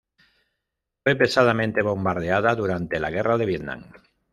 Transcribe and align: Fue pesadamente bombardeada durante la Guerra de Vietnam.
Fue 1.03 1.15
pesadamente 1.15 1.83
bombardeada 1.83 2.55
durante 2.55 2.99
la 2.99 3.11
Guerra 3.11 3.37
de 3.37 3.45
Vietnam. 3.45 3.91